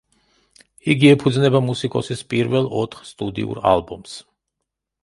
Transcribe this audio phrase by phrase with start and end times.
[0.93, 4.19] იგი ეფუძნება მუსიკოსის პირველ ოთხ სტუდიურ ალბომს.